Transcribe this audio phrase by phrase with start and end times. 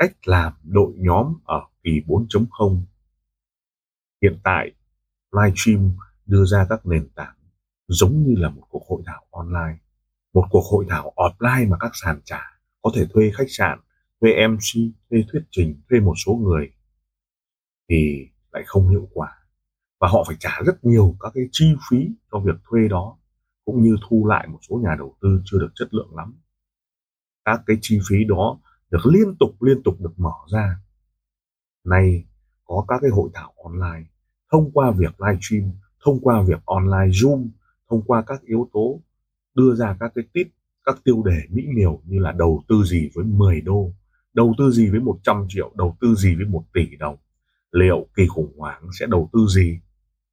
[0.00, 2.82] cách làm đội nhóm ở kỳ 4.0.
[4.22, 4.70] Hiện tại,
[5.32, 5.90] livestream
[6.26, 7.36] đưa ra các nền tảng
[7.88, 9.78] giống như là một cuộc hội thảo online,
[10.34, 12.40] một cuộc hội thảo offline mà các sàn trả
[12.82, 13.80] có thể thuê khách sạn,
[14.20, 16.72] thuê MC, thuê thuyết trình, thuê một số người
[17.88, 19.28] thì lại không hiệu quả
[20.00, 23.18] và họ phải trả rất nhiều các cái chi phí cho việc thuê đó
[23.64, 26.34] cũng như thu lại một số nhà đầu tư chưa được chất lượng lắm
[27.44, 30.76] các cái chi phí đó được liên tục liên tục được mở ra.
[31.84, 32.24] Nay
[32.64, 34.08] có các cái hội thảo online
[34.52, 35.72] thông qua việc live stream,
[36.04, 37.48] thông qua việc online zoom
[37.90, 39.00] thông qua các yếu tố
[39.54, 40.46] đưa ra các cái tip
[40.84, 43.92] các tiêu đề mỹ miều như là đầu tư gì với 10 đô
[44.32, 47.16] đầu tư gì với 100 triệu đầu tư gì với 1 tỷ đồng
[47.72, 49.80] liệu kỳ khủng hoảng sẽ đầu tư gì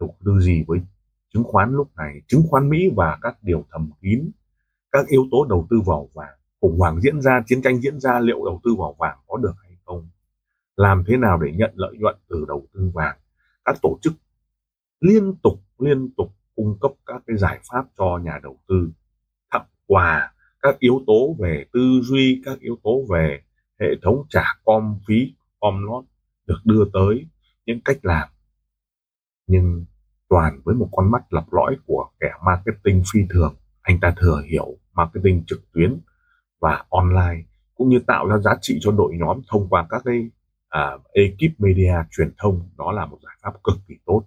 [0.00, 0.80] đầu tư gì với
[1.34, 4.30] chứng khoán lúc này chứng khoán Mỹ và các điều thầm kín
[4.92, 8.20] các yếu tố đầu tư vào vàng khủng hoảng diễn ra, chiến tranh diễn ra,
[8.20, 10.08] liệu đầu tư vào vàng có được hay không?
[10.76, 13.18] Làm thế nào để nhận lợi nhuận từ đầu tư vàng?
[13.64, 14.12] Các tổ chức
[15.00, 18.90] liên tục liên tục cung cấp các cái giải pháp cho nhà đầu tư.
[19.50, 23.42] Tặng quà, các yếu tố về tư duy, các yếu tố về
[23.80, 26.04] hệ thống trả com phí, com lót
[26.46, 27.26] được đưa tới
[27.66, 28.28] những cách làm.
[29.46, 29.84] Nhưng
[30.28, 33.54] toàn với một con mắt lọc lõi của kẻ marketing phi thường.
[33.82, 36.00] Anh ta thừa hiểu marketing trực tuyến
[36.62, 37.42] và online
[37.74, 40.30] cũng như tạo ra giá trị cho đội nhóm thông qua các cái
[40.68, 42.68] à, ekip media truyền thông.
[42.78, 44.22] Đó là một giải pháp cực kỳ tốt.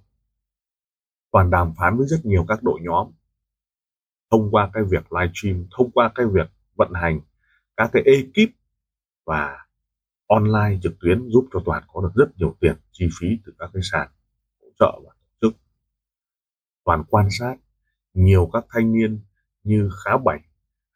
[1.31, 3.12] Toàn đàm phán với rất nhiều các đội nhóm
[4.31, 7.19] thông qua cái việc live stream, thông qua cái việc vận hành
[7.78, 8.50] các cái ekip
[9.25, 9.66] và
[10.28, 13.69] online trực tuyến giúp cho toàn có được rất nhiều tiền chi phí từ các
[13.74, 14.07] cái sàn
[14.62, 15.57] hỗ trợ và tổ chức.
[16.84, 17.56] Toàn quan sát
[18.13, 19.19] nhiều các thanh niên
[19.63, 20.40] như khá bảy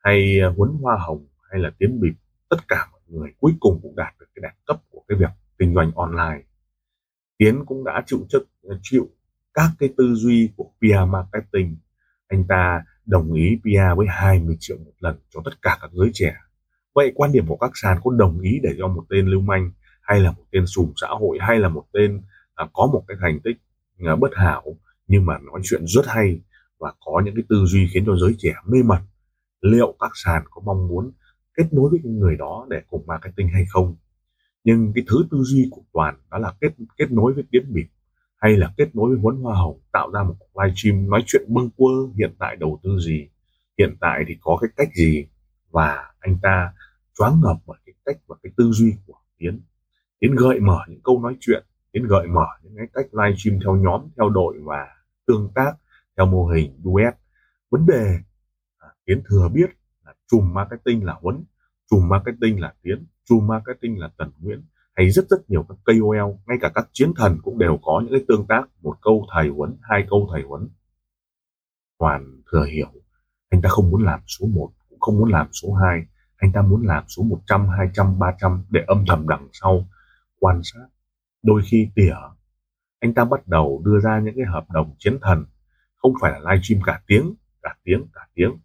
[0.04, 2.14] hay à, huấn hoa hồng hay là tiến bịp
[2.50, 5.30] tất cả mọi người cuối cùng cũng đạt được cái đẳng cấp của cái việc
[5.60, 6.44] kinh doanh online.
[7.38, 8.50] Tiến cũng đã chịu chức
[8.82, 9.10] chịu
[9.54, 11.78] các cái tư duy của PR marketing.
[12.28, 16.10] Anh ta đồng ý PR với 20 triệu một lần cho tất cả các giới
[16.14, 16.36] trẻ.
[16.96, 19.72] Vậy quan điểm của các sàn có đồng ý để cho một tên lưu manh
[20.02, 22.22] hay là một tên sùm xã hội hay là một tên
[22.56, 23.58] à, có một cái thành tích
[24.06, 24.64] à, bất hảo
[25.08, 26.42] nhưng mà nói chuyện rất hay
[26.80, 29.02] và có những cái tư duy khiến cho giới trẻ mê mẩn
[29.62, 31.12] liệu các sàn có mong muốn
[31.60, 33.96] kết nối với những người đó để cùng marketing hay không.
[34.64, 37.88] Nhưng cái thứ tư duy của toàn đó là kết kết nối với tiến bịp
[38.38, 41.42] hay là kết nối với huấn hoa hồng, tạo ra một live stream nói chuyện
[41.48, 43.28] bâng quơ hiện tại đầu tư gì,
[43.78, 45.28] hiện tại thì có cái cách gì,
[45.72, 46.74] và anh ta
[47.18, 49.62] choáng ngợp bởi cái cách và cái tư duy của tiến.
[50.20, 53.60] Tiến gợi mở những câu nói chuyện, tiến gợi mở những cái cách live stream
[53.64, 54.88] theo nhóm, theo đội và
[55.28, 55.74] tương tác,
[56.18, 57.14] theo mô hình duet.
[57.70, 58.18] Vấn đề
[58.78, 59.70] à, tiến thừa biết
[60.32, 61.44] chùm marketing là Huấn,
[61.90, 64.64] chùm marketing là Tiến, chùm marketing là Tần Nguyễn
[65.00, 68.14] hay rất rất nhiều các KOL, ngay cả các chiến thần cũng đều có những
[68.14, 70.70] cái tương tác một câu thầy Huấn, hai câu thầy Huấn.
[72.00, 72.92] hoàn thừa hiểu,
[73.50, 76.06] anh ta không muốn làm số 1, cũng không muốn làm số 2,
[76.38, 79.86] anh ta muốn làm số 100, 200, 300 để âm thầm đằng sau
[80.40, 80.88] quan sát.
[81.44, 82.16] Đôi khi tỉa,
[83.00, 85.46] anh ta bắt đầu đưa ra những cái hợp đồng chiến thần,
[85.96, 88.58] không phải là live stream cả tiếng, cả tiếng, cả tiếng.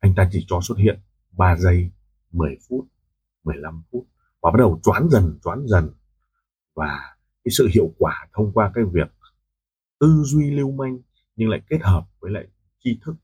[0.00, 1.00] Anh ta chỉ cho xuất hiện
[1.32, 1.90] 3 giây,
[2.32, 2.86] 10 phút,
[3.44, 4.06] 15 phút.
[4.42, 5.90] Và bắt đầu choán dần choán dần.
[6.74, 9.12] Và cái sự hiệu quả thông qua cái việc
[10.00, 10.98] tư duy lưu manh
[11.36, 12.46] nhưng lại kết hợp với lại
[12.78, 13.14] tri thức.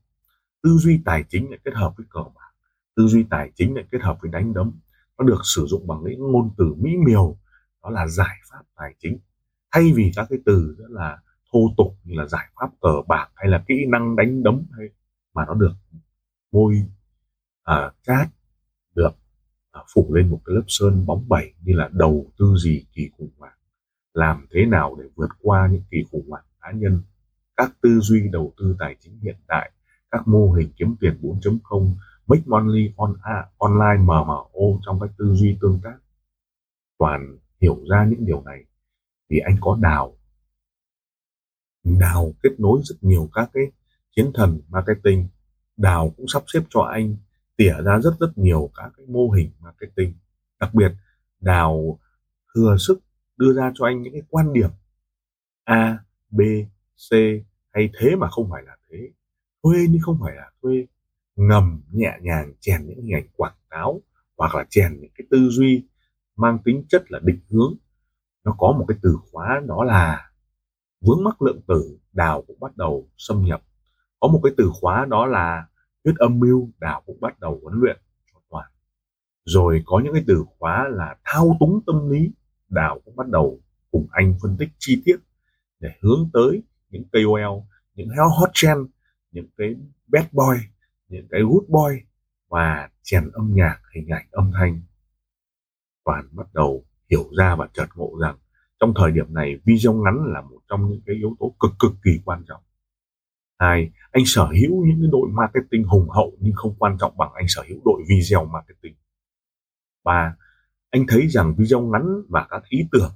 [0.63, 2.51] Tư duy tài chính lại kết hợp với cờ bạc.
[2.95, 4.71] Tư duy tài chính lại kết hợp với đánh đấm.
[5.17, 7.37] Nó được sử dụng bằng những ngôn từ mỹ miều
[7.83, 9.19] đó là giải pháp tài chính.
[9.71, 11.17] Thay vì các cái từ rất là
[11.51, 14.87] thô tục như là giải pháp cờ bạc hay là kỹ năng đánh đấm hay
[15.33, 15.73] mà nó được
[16.51, 16.85] môi
[17.69, 18.27] à, cát
[18.95, 19.11] được
[19.71, 23.09] à, phủ lên một cái lớp sơn bóng bẩy như là đầu tư gì kỳ
[23.17, 23.57] khủng hoảng.
[24.13, 27.01] Làm thế nào để vượt qua những kỳ khủng hoảng cá nhân?
[27.55, 29.71] Các tư duy đầu tư tài chính hiện tại
[30.11, 31.91] các mô hình kiếm tiền 4.0
[32.27, 35.97] make money on a, online MMO trong các tư duy tương tác.
[36.97, 38.63] Toàn hiểu ra những điều này
[39.29, 40.15] thì anh có đào
[41.83, 43.63] đào kết nối rất nhiều các cái
[44.15, 45.27] chiến thần marketing
[45.77, 47.15] đào cũng sắp xếp cho anh
[47.59, 50.13] tỉa ra rất rất nhiều các cái mô hình marketing,
[50.59, 50.91] đặc biệt
[51.39, 51.99] đào
[52.55, 52.99] thừa sức
[53.37, 54.69] đưa ra cho anh những cái quan điểm
[55.63, 55.99] a,
[56.31, 56.41] b,
[57.09, 57.13] c
[57.71, 59.09] hay thế mà không phải là thế.
[59.63, 60.87] Thuê nhưng không phải là thuê.
[61.35, 64.01] Ngầm nhẹ nhàng chèn những hình ảnh quảng cáo
[64.37, 65.87] hoặc là chèn những cái tư duy
[66.35, 67.73] mang tính chất là định hướng.
[68.43, 70.31] Nó có một cái từ khóa đó là
[71.01, 73.61] vướng mắc lượng tử, đào cũng bắt đầu xâm nhập.
[74.19, 75.67] Có một cái từ khóa đó là
[76.03, 77.97] thuyết âm mưu đào cũng bắt đầu huấn luyện
[78.33, 78.71] cho toàn.
[79.45, 82.31] Rồi có những cái từ khóa là thao túng tâm lý
[82.69, 83.61] đào cũng bắt đầu
[83.91, 85.17] cùng anh phân tích chi tiết
[85.79, 87.63] để hướng tới những KOL,
[87.95, 88.09] những
[88.39, 88.79] hot trend,
[89.31, 89.75] những cái
[90.07, 90.57] bad boy,
[91.07, 92.01] những cái good boy
[92.49, 94.81] và chèn âm nhạc, hình ảnh âm thanh.
[96.05, 98.37] Toàn bắt đầu hiểu ra và chợt ngộ rằng
[98.79, 101.91] trong thời điểm này video ngắn là một trong những cái yếu tố cực cực
[102.03, 102.61] kỳ quan trọng
[103.59, 107.31] hai, anh sở hữu những cái đội marketing hùng hậu nhưng không quan trọng bằng
[107.33, 108.95] anh sở hữu đội video marketing.
[110.03, 110.35] Ba,
[110.89, 113.11] anh thấy rằng video ngắn và các ý tưởng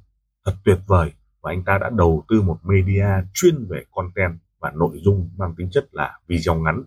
[0.46, 1.12] thật tuyệt vời
[1.42, 5.54] và anh ta đã đầu tư một media chuyên về content và nội dung mang
[5.58, 6.84] tính chất là video ngắn.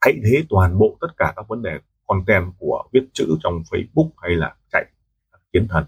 [0.00, 4.10] Thay thế toàn bộ tất cả các vấn đề content của viết chữ trong Facebook
[4.16, 4.84] hay là chạy
[5.52, 5.84] chiến thần.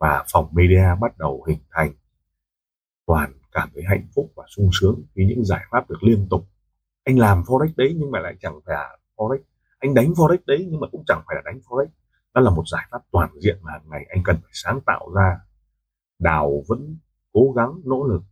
[0.00, 1.92] Và phòng media bắt đầu hình thành
[3.06, 6.48] toàn cảm thấy hạnh phúc và sung sướng vì những giải pháp được liên tục.
[7.04, 9.38] Anh làm forex đấy nhưng mà lại chẳng phải là forex.
[9.78, 11.86] Anh đánh forex đấy nhưng mà cũng chẳng phải là đánh forex.
[12.34, 15.12] Đó là một giải pháp toàn diện mà hàng ngày anh cần phải sáng tạo
[15.14, 15.38] ra.
[16.18, 16.98] Đào vẫn
[17.32, 18.22] cố gắng, nỗ lực.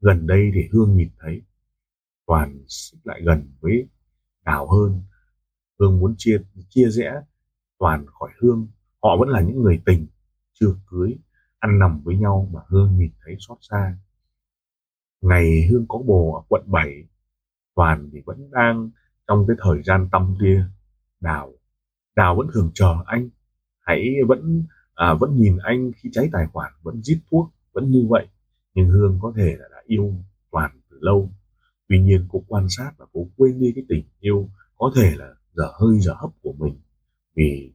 [0.00, 1.42] Gần đây thì hương nhìn thấy
[2.26, 3.88] toàn xích lại gần với
[4.44, 5.02] đào hơn.
[5.78, 6.38] Hương muốn chia
[6.68, 7.12] chia rẽ
[7.78, 8.68] toàn khỏi hương.
[9.02, 10.06] Họ vẫn là những người tình,
[10.60, 11.18] chưa cưới,
[11.58, 13.96] ăn nằm với nhau mà hương nhìn thấy xót xa
[15.20, 17.04] ngày hương có bồ ở quận 7
[17.74, 18.90] toàn thì vẫn đang
[19.28, 20.64] trong cái thời gian tâm tia.
[21.20, 21.52] Đào
[22.16, 23.28] đào vẫn thường chờ anh
[23.80, 24.64] hãy vẫn
[24.94, 28.26] à, vẫn nhìn anh khi cháy tài khoản vẫn giết thuốc vẫn như vậy.
[28.74, 30.14] Nhưng hương có thể là đã yêu
[30.50, 31.30] toàn từ lâu.
[31.88, 35.34] Tuy nhiên cô quan sát và cô quên đi cái tình yêu có thể là
[35.52, 36.80] dở hơi dở hấp của mình.
[37.36, 37.72] Vì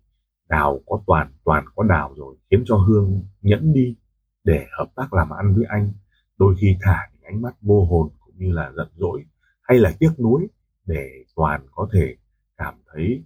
[0.50, 3.96] đào có toàn toàn có đào rồi khiến cho hương nhẫn đi
[4.44, 5.94] để hợp tác làm ăn với anh.
[6.38, 9.26] Đôi khi thả ánh mắt vô hồn cũng như là giận dỗi
[9.62, 10.48] hay là tiếc nuối
[10.86, 12.16] để toàn có thể
[12.58, 13.24] cảm thấy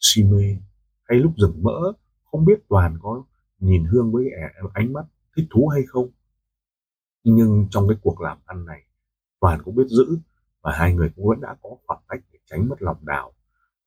[0.00, 0.56] si mê.
[1.08, 1.92] Hay lúc dừng mỡ,
[2.24, 3.24] không biết toàn có
[3.58, 4.24] nhìn hương với
[4.74, 5.04] ánh mắt
[5.36, 6.10] thích thú hay không.
[7.24, 8.82] Nhưng trong cái cuộc làm ăn này,
[9.40, 10.18] toàn cũng biết giữ
[10.62, 13.32] và hai người cũng vẫn đã có khoảng cách để tránh mất lòng đào.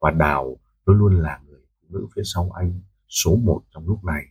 [0.01, 4.03] Và đào luôn luôn là người phụ nữ phía sau anh số một trong lúc
[4.03, 4.23] này.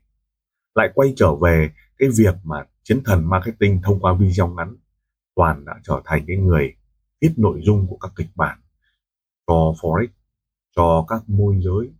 [0.74, 4.76] Lại quay trở về cái việc mà chiến thần marketing thông qua video ngắn
[5.34, 6.74] toàn đã trở thành cái người
[7.20, 8.58] viết nội dung của các kịch bản
[9.46, 10.06] cho forex
[10.76, 11.90] cho các môi giới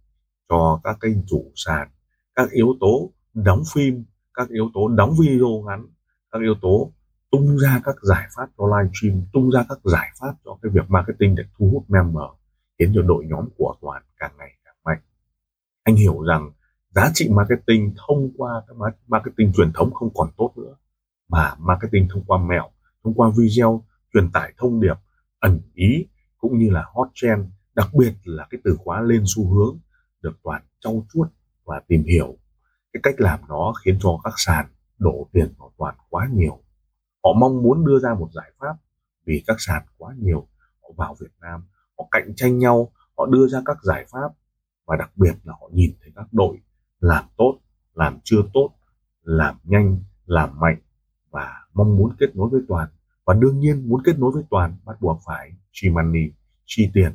[0.49, 1.89] cho các kênh chủ sàn
[2.35, 4.05] các yếu tố đóng phim
[4.35, 5.87] các yếu tố đóng video ngắn
[6.31, 6.93] các yếu tố
[7.35, 10.71] tung ra các giải pháp cho live stream, tung ra các giải pháp cho cái
[10.75, 12.25] việc marketing để thu hút member
[12.79, 14.99] khiến cho đội nhóm của toàn càng ngày càng mạnh.
[15.83, 16.51] Anh hiểu rằng
[16.91, 18.77] giá trị marketing thông qua các
[19.07, 20.75] marketing truyền thống không còn tốt nữa
[21.29, 22.71] mà marketing thông qua mẹo
[23.05, 24.95] thông qua video truyền tải thông điệp,
[25.39, 26.07] ẩn ý
[26.39, 29.79] cũng như là hot trend, đặc biệt là cái từ khóa lên xu hướng
[30.23, 31.29] được toàn trau chuốt
[31.65, 32.39] và tìm hiểu.
[32.93, 34.67] Cái cách làm đó khiến cho các sàn
[34.99, 36.63] đổ tiền vào toàn quá nhiều.
[37.25, 38.77] Họ mong muốn đưa ra một giải pháp
[39.27, 40.49] vì các sàn quá nhiều,
[40.83, 41.65] họ vào Việt Nam,
[41.99, 44.29] họ cạnh tranh nhau, họ đưa ra các giải pháp
[44.87, 46.61] và đặc biệt là họ nhìn thấy các đội
[47.01, 47.59] làm tốt,
[47.95, 48.71] làm chưa tốt,
[49.23, 50.79] làm nhanh, làm mạnh
[51.31, 52.89] và mong muốn kết nối với toàn
[53.27, 56.31] và đương nhiên muốn kết nối với toàn, bắt buộc phải chi money,
[56.67, 57.13] chi tiền,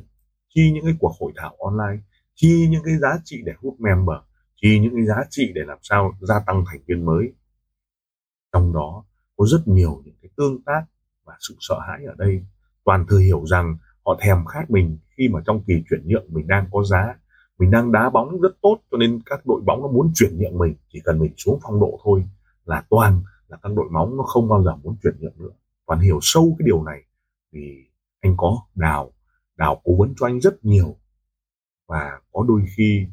[0.48, 2.02] chi những cái cuộc hội thảo online,
[2.34, 4.16] chi những cái giá trị để hút member,
[4.56, 7.32] chi những cái giá trị để làm sao gia tăng thành viên mới.
[8.52, 9.04] Trong đó,
[9.36, 10.82] có rất nhiều những cái tương tác
[11.24, 12.44] và sự sợ hãi ở đây.
[12.84, 16.46] Toàn thừa hiểu rằng họ thèm khát mình khi mà trong kỳ chuyển nhượng mình
[16.46, 17.18] đang có giá,
[17.58, 20.58] mình đang đá bóng rất tốt cho nên các đội bóng nó muốn chuyển nhượng
[20.58, 22.24] mình, chỉ cần mình xuống phong độ thôi
[22.64, 25.50] là toàn là các đội bóng nó không bao giờ muốn chuyển nhượng nữa
[25.90, 27.02] toàn hiểu sâu cái điều này
[27.52, 27.84] thì
[28.20, 29.12] anh có đào
[29.56, 30.96] đào cố vấn cho anh rất nhiều.
[31.88, 33.06] Và có đôi khi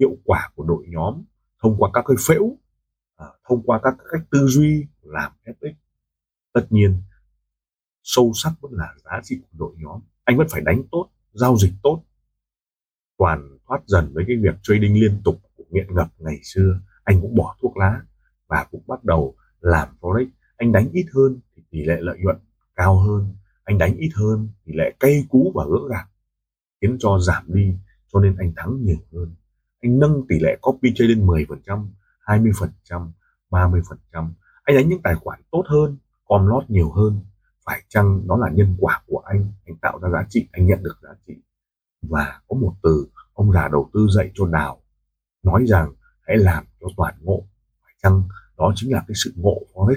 [0.00, 1.22] hiệu quả của đội nhóm
[1.62, 2.56] thông qua các cái phễu
[3.16, 5.72] à, thông qua các cách tư duy làm FX
[6.52, 7.02] tất nhiên
[8.02, 10.00] sâu sắc vẫn là giá trị của đội nhóm.
[10.24, 12.04] Anh vẫn phải đánh tốt giao dịch tốt
[13.18, 16.80] toàn thoát dần với cái việc trading liên tục của nghiện ngập ngày xưa.
[17.04, 18.00] Anh cũng bỏ thuốc lá
[18.46, 20.26] và cũng bắt đầu làm forex.
[20.56, 21.40] Anh đánh ít hơn
[21.74, 22.36] tỷ lệ lợi nhuận
[22.76, 26.08] cao hơn anh đánh ít hơn tỷ lệ cây cú và gỡ gạc
[26.80, 27.74] khiến cho giảm đi
[28.12, 29.34] cho nên anh thắng nhiều hơn
[29.82, 31.86] anh nâng tỷ lệ copy chơi lên 10%
[32.24, 33.10] 20%,
[33.50, 34.32] 30%.
[34.62, 37.20] Anh đánh những tài khoản tốt hơn, com lót nhiều hơn.
[37.64, 39.52] Phải chăng đó là nhân quả của anh?
[39.66, 41.34] Anh tạo ra giá trị, anh nhận được giá trị.
[42.02, 44.80] Và có một từ ông già đầu tư dạy cho Đào
[45.42, 47.42] nói rằng hãy làm cho toàn ngộ.
[47.82, 48.22] Phải chăng
[48.58, 49.96] đó chính là cái sự ngộ Forex